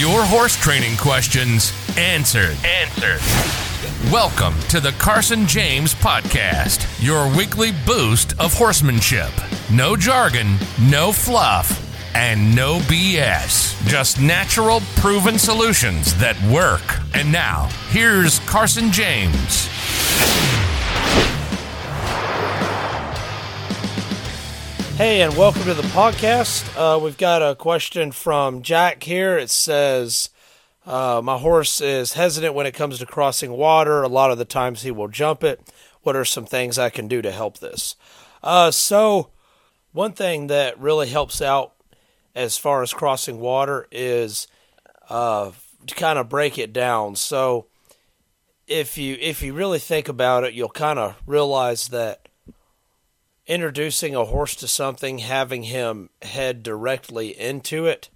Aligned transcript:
Your 0.00 0.24
horse 0.24 0.56
training 0.56 0.96
questions 0.96 1.74
answered. 1.98 2.56
Answered. 2.64 3.20
Welcome 4.10 4.58
to 4.70 4.80
the 4.80 4.92
Carson 4.92 5.46
James 5.46 5.94
Podcast, 5.94 6.88
your 7.04 7.28
weekly 7.36 7.72
boost 7.84 8.32
of 8.40 8.54
horsemanship. 8.54 9.28
No 9.70 9.96
jargon, 9.96 10.56
no 10.80 11.12
fluff, 11.12 11.86
and 12.16 12.56
no 12.56 12.78
BS. 12.78 13.76
Just 13.86 14.18
natural, 14.18 14.80
proven 14.96 15.38
solutions 15.38 16.14
that 16.14 16.42
work. 16.44 16.80
And 17.12 17.30
now, 17.30 17.68
here's 17.90 18.38
Carson 18.48 18.90
James. 18.90 19.68
Hey, 25.00 25.22
and 25.22 25.34
welcome 25.34 25.62
to 25.62 25.72
the 25.72 25.80
podcast. 25.80 26.76
Uh, 26.76 26.98
we've 26.98 27.16
got 27.16 27.40
a 27.40 27.54
question 27.54 28.12
from 28.12 28.60
Jack 28.60 29.02
here. 29.02 29.38
It 29.38 29.48
says, 29.48 30.28
uh, 30.84 31.22
My 31.24 31.38
horse 31.38 31.80
is 31.80 32.12
hesitant 32.12 32.52
when 32.52 32.66
it 32.66 32.74
comes 32.74 32.98
to 32.98 33.06
crossing 33.06 33.52
water. 33.52 34.02
A 34.02 34.08
lot 34.08 34.30
of 34.30 34.36
the 34.36 34.44
times 34.44 34.82
he 34.82 34.90
will 34.90 35.08
jump 35.08 35.42
it. 35.42 35.58
What 36.02 36.16
are 36.16 36.26
some 36.26 36.44
things 36.44 36.78
I 36.78 36.90
can 36.90 37.08
do 37.08 37.22
to 37.22 37.32
help 37.32 37.60
this? 37.60 37.96
Uh, 38.42 38.70
so, 38.70 39.30
one 39.92 40.12
thing 40.12 40.48
that 40.48 40.78
really 40.78 41.08
helps 41.08 41.40
out 41.40 41.72
as 42.34 42.58
far 42.58 42.82
as 42.82 42.92
crossing 42.92 43.40
water 43.40 43.88
is 43.90 44.48
uh, 45.08 45.52
to 45.86 45.94
kind 45.94 46.18
of 46.18 46.28
break 46.28 46.58
it 46.58 46.74
down. 46.74 47.16
So, 47.16 47.68
if 48.66 48.98
you 48.98 49.16
if 49.18 49.40
you 49.40 49.54
really 49.54 49.78
think 49.78 50.10
about 50.10 50.44
it, 50.44 50.52
you'll 50.52 50.68
kind 50.68 50.98
of 50.98 51.16
realize 51.24 51.88
that 51.88 52.28
introducing 53.50 54.14
a 54.14 54.24
horse 54.24 54.54
to 54.54 54.68
something, 54.68 55.18
having 55.18 55.64
him 55.64 56.08
head 56.22 56.62
directly 56.62 57.38
into 57.38 57.84
it, 57.84 58.08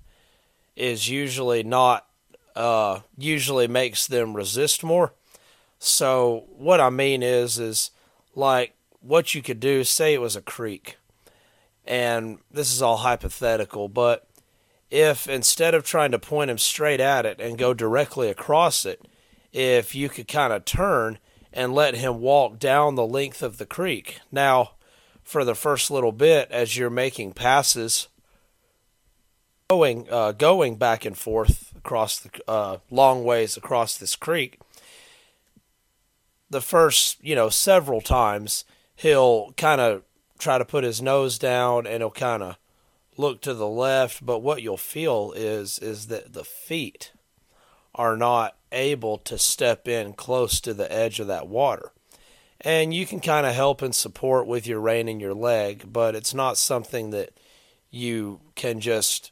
is 0.76 1.08
usually 1.08 1.64
not, 1.64 2.06
uh, 2.54 3.00
usually 3.18 3.66
makes 3.66 4.06
them 4.06 4.34
resist 4.34 4.84
more. 4.84 5.12
So, 5.80 6.44
what 6.56 6.80
I 6.80 6.88
mean 6.88 7.24
is, 7.24 7.58
is 7.58 7.90
like 8.36 8.76
what 9.00 9.34
you 9.34 9.42
could 9.42 9.58
do, 9.58 9.82
say 9.82 10.14
it 10.14 10.20
was 10.20 10.36
a 10.36 10.40
creek, 10.40 10.98
and 11.84 12.38
this 12.48 12.72
is 12.72 12.80
all 12.80 12.98
hypothetical, 12.98 13.88
but 13.88 14.28
if 14.88 15.28
instead 15.28 15.74
of 15.74 15.82
trying 15.82 16.12
to 16.12 16.18
point 16.20 16.50
him 16.50 16.58
straight 16.58 17.00
at 17.00 17.26
it 17.26 17.40
and 17.40 17.58
go 17.58 17.74
directly 17.74 18.30
across 18.30 18.86
it, 18.86 19.04
if 19.52 19.96
you 19.96 20.08
could 20.08 20.28
kind 20.28 20.52
of 20.52 20.64
turn 20.64 21.18
and 21.52 21.74
let 21.74 21.96
him 21.96 22.20
walk 22.20 22.60
down 22.60 22.94
the 22.94 23.06
length 23.06 23.42
of 23.42 23.58
the 23.58 23.66
creek. 23.66 24.20
Now, 24.30 24.74
for 25.24 25.44
the 25.44 25.54
first 25.54 25.90
little 25.90 26.12
bit 26.12 26.50
as 26.50 26.76
you're 26.76 26.90
making 26.90 27.32
passes, 27.32 28.08
going 29.68 30.06
uh, 30.10 30.32
going 30.32 30.76
back 30.76 31.04
and 31.04 31.16
forth 31.16 31.72
across 31.76 32.18
the 32.18 32.30
uh, 32.46 32.76
long 32.90 33.24
ways 33.24 33.56
across 33.56 33.96
this 33.96 34.14
creek. 34.14 34.60
The 36.50 36.60
first, 36.60 37.24
you 37.24 37.34
know, 37.34 37.48
several 37.48 38.00
times 38.00 38.64
he'll 38.94 39.52
kind 39.56 39.80
of 39.80 40.02
try 40.38 40.58
to 40.58 40.64
put 40.64 40.84
his 40.84 41.00
nose 41.00 41.38
down 41.38 41.86
and 41.86 42.02
he'll 42.02 42.10
kind 42.10 42.42
of 42.42 42.58
look 43.16 43.40
to 43.40 43.54
the 43.54 43.68
left, 43.68 44.24
but 44.24 44.40
what 44.40 44.62
you'll 44.62 44.76
feel 44.76 45.32
is 45.34 45.78
is 45.78 46.08
that 46.08 46.34
the 46.34 46.44
feet 46.44 47.12
are 47.94 48.16
not 48.16 48.56
able 48.72 49.16
to 49.18 49.38
step 49.38 49.88
in 49.88 50.12
close 50.12 50.60
to 50.60 50.74
the 50.74 50.92
edge 50.92 51.18
of 51.20 51.28
that 51.28 51.48
water 51.48 51.92
and 52.64 52.94
you 52.94 53.06
can 53.06 53.20
kind 53.20 53.46
of 53.46 53.54
help 53.54 53.82
and 53.82 53.94
support 53.94 54.46
with 54.46 54.66
your 54.66 54.80
rein 54.80 55.06
and 55.06 55.20
your 55.20 55.34
leg, 55.34 55.92
but 55.92 56.14
it's 56.14 56.32
not 56.32 56.56
something 56.56 57.10
that 57.10 57.38
you 57.90 58.40
can 58.54 58.80
just 58.80 59.30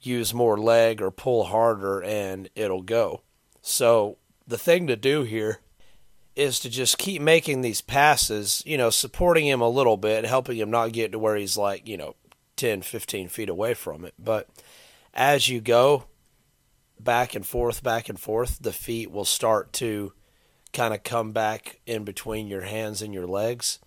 use 0.00 0.34
more 0.34 0.58
leg 0.58 1.00
or 1.00 1.10
pull 1.10 1.44
harder 1.44 2.02
and 2.02 2.50
it'll 2.54 2.82
go. 2.82 3.22
So 3.62 4.18
the 4.46 4.58
thing 4.58 4.86
to 4.88 4.96
do 4.96 5.22
here 5.22 5.60
is 6.34 6.60
to 6.60 6.68
just 6.68 6.98
keep 6.98 7.22
making 7.22 7.62
these 7.62 7.80
passes, 7.80 8.62
you 8.66 8.76
know, 8.76 8.90
supporting 8.90 9.46
him 9.46 9.60
a 9.60 9.68
little 9.68 9.96
bit, 9.96 10.26
helping 10.26 10.58
him 10.58 10.70
not 10.70 10.92
get 10.92 11.12
to 11.12 11.18
where 11.18 11.36
he's 11.36 11.56
like, 11.56 11.88
you 11.88 11.96
know, 11.96 12.14
10, 12.56 12.82
15 12.82 13.28
feet 13.28 13.48
away 13.48 13.74
from 13.74 14.04
it. 14.04 14.14
But 14.18 14.48
as 15.14 15.48
you 15.48 15.60
go 15.60 16.04
back 17.00 17.34
and 17.34 17.46
forth, 17.46 17.82
back 17.82 18.08
and 18.08 18.20
forth, 18.20 18.58
the 18.60 18.72
feet 18.72 19.10
will 19.10 19.24
start 19.24 19.72
to 19.74 20.12
kind 20.72 20.94
of 20.94 21.02
come 21.02 21.32
back 21.32 21.80
in 21.86 22.04
between 22.04 22.48
your 22.48 22.62
hands 22.62 23.02
and 23.02 23.12
your 23.14 23.26
legs, 23.26 23.78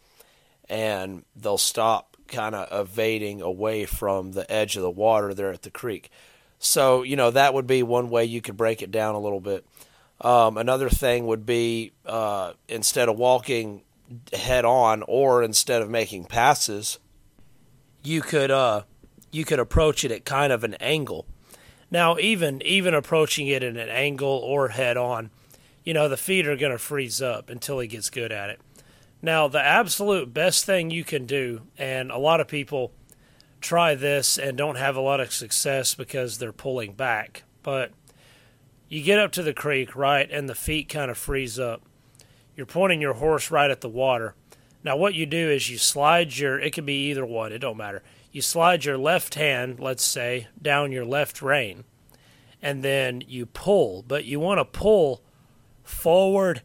and 0.67 1.23
they'll 1.35 1.57
stop 1.57 2.17
kind 2.27 2.55
of 2.55 2.67
evading 2.87 3.41
away 3.41 3.85
from 3.85 4.31
the 4.33 4.49
edge 4.51 4.75
of 4.75 4.83
the 4.83 4.89
water 4.89 5.33
there 5.33 5.51
at 5.51 5.63
the 5.63 5.71
creek. 5.71 6.11
So, 6.59 7.03
you 7.03 7.15
know, 7.15 7.31
that 7.31 7.53
would 7.53 7.67
be 7.67 7.83
one 7.83 8.09
way 8.09 8.25
you 8.25 8.41
could 8.41 8.57
break 8.57 8.81
it 8.81 8.91
down 8.91 9.15
a 9.15 9.19
little 9.19 9.39
bit. 9.39 9.65
Um, 10.21 10.57
another 10.57 10.89
thing 10.89 11.27
would 11.27 11.45
be 11.45 11.93
uh, 12.05 12.53
instead 12.67 13.07
of 13.07 13.17
walking 13.17 13.83
head 14.33 14.65
on 14.65 15.03
or 15.07 15.43
instead 15.43 15.81
of 15.81 15.89
making 15.89 16.25
passes, 16.25 16.99
you 18.03 18.21
could 18.21 18.51
uh, 18.51 18.83
you 19.31 19.45
could 19.45 19.59
approach 19.59 20.03
it 20.03 20.11
at 20.11 20.25
kind 20.25 20.51
of 20.51 20.63
an 20.63 20.73
angle. 20.75 21.25
Now, 21.89 22.17
even 22.17 22.61
even 22.63 22.93
approaching 22.93 23.47
it 23.47 23.63
at 23.63 23.77
an 23.77 23.89
angle 23.89 24.27
or 24.27 24.69
head 24.69 24.97
on, 24.97 25.29
you 25.89 25.93
know, 25.95 26.07
the 26.07 26.17
feet 26.17 26.47
are 26.47 26.55
going 26.55 26.71
to 26.71 26.77
freeze 26.77 27.19
up 27.19 27.49
until 27.49 27.79
he 27.79 27.87
gets 27.87 28.11
good 28.11 28.31
at 28.31 28.51
it. 28.51 28.61
Now, 29.23 29.47
the 29.47 29.59
absolute 29.59 30.31
best 30.31 30.63
thing 30.63 30.91
you 30.91 31.03
can 31.03 31.25
do, 31.25 31.63
and 31.79 32.11
a 32.11 32.17
lot 32.19 32.39
of 32.39 32.47
people 32.47 32.91
try 33.59 33.95
this 33.95 34.37
and 34.37 34.55
don't 34.55 34.75
have 34.75 34.95
a 34.95 35.01
lot 35.01 35.19
of 35.19 35.33
success 35.33 35.95
because 35.95 36.37
they're 36.37 36.51
pulling 36.51 36.93
back, 36.93 37.41
but 37.63 37.91
you 38.87 39.01
get 39.01 39.17
up 39.17 39.31
to 39.31 39.41
the 39.41 39.51
creek, 39.51 39.95
right, 39.95 40.29
and 40.29 40.47
the 40.47 40.53
feet 40.53 40.89
kind 40.89 41.09
of 41.09 41.17
freeze 41.17 41.57
up. 41.57 41.81
You're 42.55 42.67
pointing 42.67 43.01
your 43.01 43.15
horse 43.15 43.49
right 43.49 43.71
at 43.71 43.81
the 43.81 43.89
water. 43.89 44.35
Now, 44.83 44.95
what 44.95 45.15
you 45.15 45.25
do 45.25 45.49
is 45.49 45.71
you 45.71 45.79
slide 45.79 46.37
your, 46.37 46.59
it 46.59 46.71
could 46.71 46.85
be 46.85 47.09
either 47.09 47.25
one, 47.25 47.51
it 47.51 47.57
don't 47.57 47.77
matter. 47.77 48.03
You 48.31 48.43
slide 48.43 48.85
your 48.85 48.99
left 48.99 49.33
hand, 49.33 49.79
let's 49.79 50.05
say, 50.05 50.49
down 50.61 50.91
your 50.91 51.03
left 51.03 51.41
rein, 51.41 51.83
and 52.61 52.83
then 52.83 53.23
you 53.27 53.47
pull, 53.47 54.03
but 54.03 54.25
you 54.25 54.39
want 54.39 54.59
to 54.59 54.65
pull 54.65 55.23
forward 55.89 56.61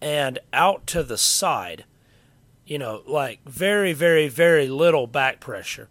and 0.00 0.38
out 0.52 0.86
to 0.88 1.02
the 1.02 1.16
side. 1.16 1.84
You 2.66 2.78
know, 2.78 3.02
like 3.06 3.40
very, 3.44 3.92
very, 3.92 4.28
very 4.28 4.68
little 4.68 5.06
back 5.06 5.40
pressure. 5.40 5.88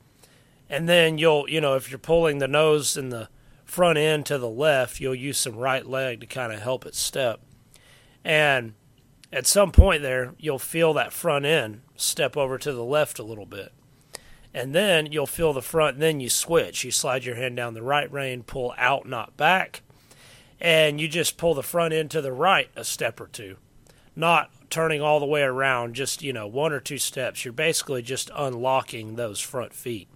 And 0.69 0.90
then 0.90 1.18
you'll, 1.18 1.50
you 1.50 1.62
know, 1.62 1.75
if 1.75 1.90
you're 1.90 2.00
pulling 2.00 2.40
the 2.40 2.47
nose 2.47 2.97
and 2.97 3.12
the 3.12 3.30
front 3.63 3.97
end 3.97 4.25
to 4.28 4.38
the 4.38 4.50
left, 4.50 5.00
you'll 5.00 5.16
use 5.16 5.38
some 5.38 5.56
right 5.56 5.86
leg 5.86 6.19
to 6.22 6.25
kind 6.25 6.52
of 6.52 6.62
help 6.62 6.86
it 6.86 6.96
step. 6.96 7.42
And 8.24 8.74
at 9.31 9.47
some 9.47 9.72
point 9.72 10.02
there, 10.02 10.34
you'll 10.38 10.59
feel 10.59 10.94
that 10.94 11.13
front 11.13 11.46
end 11.46 11.81
step 11.96 12.36
over 12.36 12.58
to 12.58 12.74
the 12.74 12.84
left 12.84 13.19
a 13.19 13.24
little 13.24 13.46
bit. 13.46 13.72
And 14.53 14.74
then 14.74 15.12
you'll 15.12 15.25
feel 15.25 15.53
the 15.53 15.62
front, 15.62 16.00
then 16.00 16.19
you 16.19 16.30
switch. 16.30 16.84
You 16.84 16.92
slide 16.92 17.24
your 17.24 17.36
hand 17.36 17.56
down 17.56 17.74
the 17.75 17.81
right 17.81 18.12
rein, 18.12 18.44
pull 18.44 18.74
out, 18.78 19.08
not 19.08 19.38
back 19.38 19.81
and 20.63 21.01
you 21.01 21.09
just 21.09 21.38
pull 21.38 21.53
the 21.53 21.62
front 21.62 21.94
end 21.94 22.09
to 22.09 22.22
the 22.22 22.31
right 22.31 22.69
a 22.75 22.85
step 22.85 23.19
or 23.19 23.28
two, 23.28 23.57
not 24.16 24.50
turning 24.69 25.01
all 25.01 25.19
the 25.19 25.25
way 25.25 25.41
around, 25.41 25.94
just, 25.94 26.24
you 26.24 26.31
know, 26.31 26.47
one 26.47 26.72
or 26.72 26.79
two 26.79 26.97
steps. 26.97 27.44
You're 27.44 27.51
basically 27.51 28.01
just 28.01 28.31
unlocking 28.34 29.16
those 29.16 29.41
front 29.41 29.74
feet. 29.74 30.07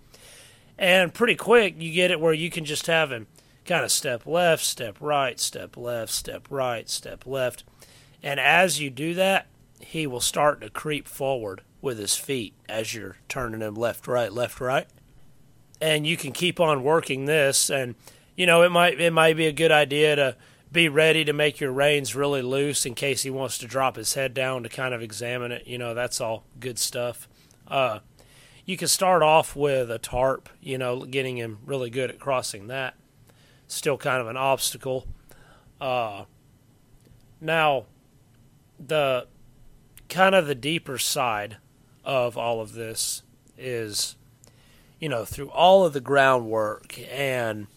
And 0.78 1.14
pretty 1.14 1.36
quick, 1.36 1.76
you 1.78 1.92
get 1.92 2.12
it 2.12 2.22
where 2.22 2.34
you 2.34 2.50
can 2.50 2.64
just 2.64 2.88
have 2.88 3.12
him 3.12 3.28
kind 3.66 3.84
of 3.84 3.92
step 3.92 4.26
left, 4.26 4.64
step 4.64 4.96
right, 5.02 5.38
step 5.38 5.76
left, 5.76 6.14
step 6.14 6.48
right, 6.50 6.90
step 6.90 7.26
left. 7.26 7.66
And 8.24 8.40
as 8.40 8.80
you 8.80 8.90
do 8.90 9.14
that, 9.16 9.48
he 9.82 10.08
will 10.08 10.22
start 10.22 10.62
to 10.62 10.70
creep 10.70 11.08
forward 11.08 11.62
with 11.82 12.00
his 12.00 12.16
feet 12.16 12.54
as 12.70 12.94
you're 12.94 13.18
turning 13.28 13.62
him 13.62 13.76
left, 13.76 14.08
right, 14.08 14.32
left, 14.32 14.62
right. 14.62 14.88
And 15.82 16.08
you 16.08 16.16
can 16.16 16.32
keep 16.32 16.60
on 16.60 16.84
working 16.84 17.26
this 17.26 17.70
and 17.70 17.96
you 18.38 18.46
know, 18.46 18.62
it 18.62 18.70
might 18.70 19.02
it 19.02 19.12
might 19.12 19.36
be 19.36 19.48
a 19.48 19.52
good 19.52 19.72
idea 19.72 20.16
to 20.16 20.36
be 20.72 20.88
ready 20.88 21.26
to 21.26 21.34
make 21.34 21.60
your 21.60 21.72
reins 21.72 22.16
really 22.16 22.42
loose 22.42 22.86
in 22.86 22.94
case 22.94 23.24
he 23.24 23.30
wants 23.30 23.58
to 23.58 23.66
drop 23.66 23.96
his 23.96 24.14
head 24.14 24.34
down 24.34 24.64
to 24.64 24.70
kind 24.70 24.94
of 24.94 25.02
examine 25.02 25.52
it. 25.52 25.66
You 25.66 25.78
know, 25.78 25.94
that's 25.94 26.22
all 26.22 26.46
good 26.60 26.78
stuff. 26.78 27.28
Uh, 27.68 28.00
you 28.64 28.78
can 28.78 28.88
start 28.88 29.24
off 29.24 29.56
with 29.56 29.90
a 29.90 29.98
tarp, 29.98 30.50
you 30.62 30.78
know, 30.78 31.04
getting 31.04 31.38
him 31.38 31.60
really 31.66 31.90
good 31.90 32.12
at 32.12 32.20
crossing 32.20 32.68
that. 32.68 32.96
Still 33.66 33.98
kind 33.98 34.22
of 34.22 34.28
an 34.28 34.38
obstacle. 34.38 35.08
Uh, 35.82 36.26
now, 37.42 37.86
the 38.80 39.28
kind 40.10 40.36
of 40.36 40.48
the 40.48 40.56
deeper 40.56 40.98
side 40.98 41.58
of 42.06 42.38
all 42.38 42.62
of 42.62 42.74
this 42.74 43.24
is, 43.58 44.16
you 45.00 45.10
know, 45.10 45.26
through 45.26 45.50
all 45.50 45.86
of 45.86 45.94
the 45.94 46.02
groundwork 46.02 47.00
and 47.12 47.68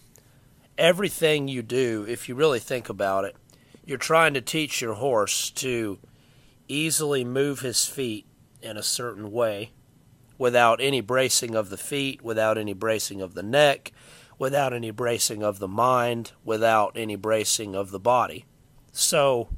everything 0.81 1.47
you 1.47 1.61
do, 1.61 2.03
if 2.09 2.27
you 2.27 2.33
really 2.33 2.59
think 2.59 2.89
about 2.89 3.23
it, 3.23 3.35
you're 3.85 3.99
trying 3.99 4.33
to 4.33 4.41
teach 4.41 4.81
your 4.81 4.95
horse 4.95 5.51
to 5.51 5.99
easily 6.67 7.23
move 7.23 7.59
his 7.59 7.85
feet 7.85 8.25
in 8.63 8.77
a 8.77 8.83
certain 8.83 9.31
way 9.31 9.71
without 10.39 10.81
any 10.81 10.99
bracing 10.99 11.53
of 11.53 11.69
the 11.69 11.77
feet, 11.77 12.23
without 12.23 12.57
any 12.57 12.73
bracing 12.73 13.21
of 13.21 13.35
the 13.35 13.43
neck, 13.43 13.91
without 14.39 14.73
any 14.73 14.89
bracing 14.89 15.43
of 15.43 15.59
the 15.59 15.67
mind, 15.67 16.31
without 16.43 16.93
any 16.95 17.15
bracing 17.15 17.75
of 17.75 17.91
the 17.91 17.99
body. 17.99 18.43
So, 18.91 19.49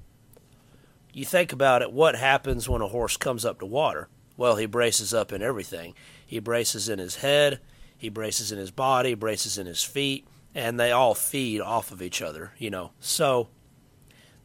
you 1.14 1.24
think 1.24 1.54
about 1.54 1.82
it, 1.82 1.94
what 1.94 2.18
happens 2.18 2.68
when 2.68 2.82
a 2.82 2.88
horse 2.88 3.16
comes 3.16 3.46
up 3.46 3.60
to 3.60 3.66
water? 3.66 4.10
Well, 4.36 4.58
he 4.58 4.66
braces 4.66 5.14
up 5.14 5.32
in 5.32 5.42
everything. 5.42 5.94
He 6.26 6.40
braces 6.40 6.90
in 6.90 7.00
his 7.00 7.18
head, 7.18 7.62
he 7.98 8.10
braces 8.10 8.52
in 8.52 8.58
his 8.58 8.72
body, 8.72 9.14
braces 9.14 9.58
in 9.58 9.68
his 9.68 9.84
feet, 9.84 10.28
and 10.56 10.80
they 10.80 10.92
all 10.92 11.16
feed 11.16 11.62
off 11.62 11.92
of 11.92 12.02
each 12.02 12.22
other, 12.22 12.52
you 12.58 12.70
know. 12.70 12.92
So, 13.00 13.50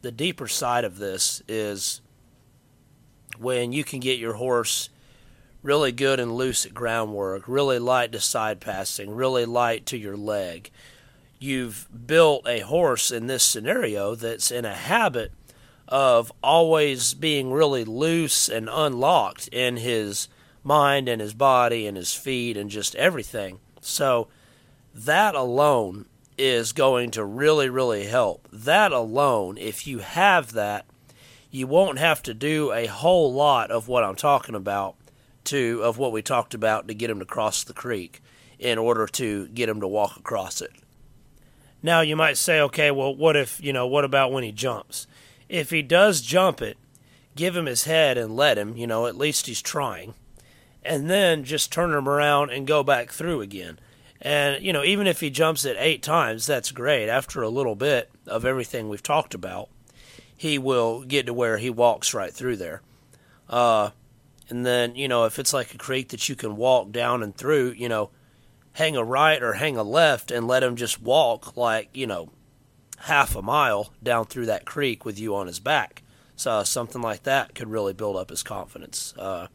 the 0.01 0.11
deeper 0.11 0.47
side 0.47 0.85
of 0.85 0.97
this 0.97 1.41
is 1.47 2.01
when 3.37 3.71
you 3.71 3.83
can 3.83 3.99
get 3.99 4.19
your 4.19 4.33
horse 4.33 4.89
really 5.61 5.91
good 5.91 6.19
and 6.19 6.35
loose 6.35 6.65
at 6.65 6.73
groundwork, 6.73 7.47
really 7.47 7.79
light 7.79 8.11
to 8.13 8.19
side 8.19 8.61
passing, 8.61 9.13
really 9.13 9.45
light 9.45 9.85
to 9.87 9.97
your 9.97 10.15
leg. 10.15 10.71
You've 11.37 11.87
built 12.07 12.47
a 12.47 12.59
horse 12.59 13.11
in 13.11 13.27
this 13.27 13.43
scenario 13.43 14.15
that's 14.15 14.51
in 14.51 14.65
a 14.65 14.73
habit 14.73 15.31
of 15.87 16.31
always 16.43 17.13
being 17.13 17.51
really 17.51 17.83
loose 17.83 18.47
and 18.47 18.69
unlocked 18.71 19.47
in 19.49 19.77
his 19.77 20.27
mind 20.63 21.09
and 21.09 21.21
his 21.21 21.33
body 21.33 21.87
and 21.87 21.97
his 21.97 22.13
feet 22.13 22.55
and 22.55 22.69
just 22.69 22.95
everything. 22.95 23.59
So 23.81 24.27
that 24.93 25.35
alone 25.35 26.05
is 26.37 26.71
going 26.71 27.11
to 27.11 27.25
really, 27.25 27.69
really 27.69 28.05
help. 28.05 28.47
That 28.51 28.91
alone, 28.91 29.57
if 29.57 29.85
you 29.85 29.99
have 29.99 30.53
that, 30.53 30.85
you 31.51 31.67
won't 31.67 31.99
have 31.99 32.23
to 32.23 32.33
do 32.33 32.71
a 32.71 32.85
whole 32.85 33.33
lot 33.33 33.71
of 33.71 33.87
what 33.87 34.03
I'm 34.03 34.15
talking 34.15 34.55
about 34.55 34.95
to 35.45 35.81
of 35.83 35.97
what 35.97 36.11
we 36.11 36.21
talked 36.21 36.53
about 36.53 36.87
to 36.87 36.93
get 36.93 37.09
him 37.09 37.19
to 37.19 37.25
cross 37.25 37.63
the 37.63 37.73
creek 37.73 38.21
in 38.59 38.77
order 38.77 39.07
to 39.07 39.47
get 39.47 39.69
him 39.69 39.81
to 39.81 39.87
walk 39.87 40.17
across 40.17 40.61
it. 40.61 40.71
Now 41.81 42.01
you 42.01 42.15
might 42.15 42.37
say, 42.37 42.59
okay, 42.61 42.91
well, 42.91 43.15
what 43.15 43.35
if 43.35 43.61
you 43.63 43.73
know? 43.73 43.87
What 43.87 44.05
about 44.05 44.31
when 44.31 44.43
he 44.43 44.51
jumps? 44.51 45.07
If 45.47 45.69
he 45.69 45.81
does 45.81 46.21
jump 46.21 46.61
it, 46.61 46.77
give 47.35 47.55
him 47.55 47.65
his 47.65 47.85
head 47.85 48.17
and 48.17 48.35
let 48.35 48.57
him. 48.57 48.75
You 48.75 48.85
know, 48.85 49.07
at 49.07 49.17
least 49.17 49.47
he's 49.47 49.61
trying, 49.61 50.13
and 50.83 51.09
then 51.09 51.45
just 51.45 51.71
turn 51.71 51.93
him 51.93 52.07
around 52.07 52.51
and 52.51 52.67
go 52.67 52.83
back 52.83 53.11
through 53.11 53.41
again. 53.41 53.79
And 54.21 54.63
you 54.63 54.73
know, 54.73 54.83
even 54.83 55.07
if 55.07 55.21
he 55.21 55.29
jumps 55.29 55.65
it 55.65 55.77
eight 55.79 56.03
times, 56.03 56.45
that's 56.45 56.71
great. 56.71 57.09
After 57.09 57.41
a 57.41 57.49
little 57.49 57.75
bit 57.75 58.09
of 58.27 58.45
everything 58.45 58.89
we've 58.89 59.03
talked 59.03 59.33
about, 59.33 59.69
he 60.35 60.57
will 60.57 61.03
get 61.03 61.25
to 61.25 61.33
where 61.33 61.57
he 61.57 61.69
walks 61.69 62.13
right 62.13 62.33
through 62.33 62.57
there. 62.57 62.81
Uh, 63.49 63.91
and 64.49 64.65
then, 64.65 64.95
you 64.95 65.07
know, 65.07 65.25
if 65.25 65.39
it's 65.39 65.53
like 65.53 65.73
a 65.73 65.77
creek 65.77 66.09
that 66.09 66.27
you 66.27 66.35
can 66.35 66.55
walk 66.55 66.91
down 66.91 67.23
and 67.23 67.35
through, 67.35 67.71
you 67.71 67.87
know, 67.87 68.09
hang 68.73 68.95
a 68.95 69.03
right 69.03 69.41
or 69.41 69.53
hang 69.53 69.77
a 69.77 69.83
left 69.83 70.31
and 70.31 70.47
let 70.47 70.63
him 70.63 70.75
just 70.75 71.01
walk 71.01 71.55
like, 71.55 71.89
you 71.93 72.07
know, 72.07 72.29
half 72.99 73.35
a 73.35 73.41
mile 73.41 73.93
down 74.01 74.25
through 74.25 74.45
that 74.47 74.65
creek 74.65 75.05
with 75.05 75.19
you 75.19 75.35
on 75.35 75.47
his 75.47 75.59
back. 75.59 76.03
So 76.35 76.63
something 76.63 77.01
like 77.01 77.23
that 77.23 77.53
could 77.53 77.69
really 77.69 77.93
build 77.93 78.15
up 78.15 78.29
his 78.29 78.43
confidence. 78.43 79.13
Uh, 79.17 79.47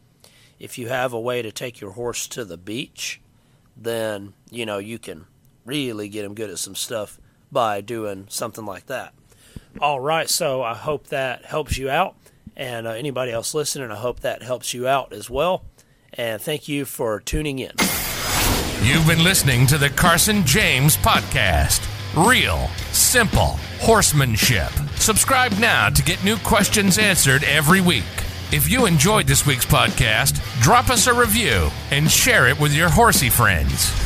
if 0.59 0.77
you 0.77 0.87
have 0.87 1.13
a 1.13 1.19
way 1.19 1.41
to 1.41 1.51
take 1.51 1.81
your 1.81 1.91
horse 1.91 2.27
to 2.27 2.45
the 2.45 2.57
beach, 2.57 3.21
then, 3.75 4.33
you 4.49 4.65
know, 4.65 4.77
you 4.77 4.99
can 4.99 5.25
really 5.65 6.09
get 6.09 6.25
him 6.25 6.35
good 6.35 6.49
at 6.49 6.59
some 6.59 6.75
stuff 6.75 7.19
by 7.51 7.81
doing 7.81 8.25
something 8.29 8.65
like 8.65 8.87
that. 8.87 9.13
All 9.79 9.99
right, 9.99 10.29
so 10.29 10.61
I 10.61 10.73
hope 10.73 11.07
that 11.07 11.45
helps 11.45 11.77
you 11.77 11.89
out 11.89 12.15
and 12.55 12.87
uh, 12.87 12.91
anybody 12.91 13.31
else 13.31 13.53
listening. 13.53 13.91
I 13.91 13.95
hope 13.95 14.21
that 14.21 14.41
helps 14.41 14.73
you 14.73 14.87
out 14.87 15.11
as 15.11 15.29
well. 15.29 15.65
And 16.13 16.41
thank 16.41 16.67
you 16.67 16.85
for 16.85 17.19
tuning 17.19 17.59
in. 17.59 17.73
You've 18.81 19.07
been 19.07 19.23
listening 19.23 19.67
to 19.67 19.77
the 19.77 19.89
Carson 19.89 20.45
James 20.45 20.95
Podcast. 20.95 21.85
Real, 22.15 22.69
simple 22.91 23.57
horsemanship. 23.79 24.71
Subscribe 24.95 25.51
now 25.59 25.89
to 25.89 26.03
get 26.03 26.23
new 26.23 26.37
questions 26.37 26.97
answered 26.97 27.43
every 27.43 27.81
week. 27.81 28.03
If 28.51 28.69
you 28.69 28.85
enjoyed 28.85 29.25
this 29.25 29.45
week's 29.45 29.65
podcast, 29.65 30.39
drop 30.61 30.89
us 30.89 31.07
a 31.07 31.13
review 31.13 31.69
and 31.89 32.09
share 32.09 32.47
it 32.47 32.59
with 32.59 32.73
your 32.73 32.89
horsey 32.89 33.29
friends. 33.29 34.04